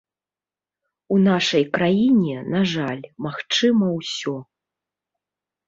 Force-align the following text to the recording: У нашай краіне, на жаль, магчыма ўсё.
У 1.15 1.17
нашай 1.27 1.63
краіне, 1.75 2.37
на 2.55 2.61
жаль, 2.73 3.03
магчыма 3.29 3.93
ўсё. 4.01 4.35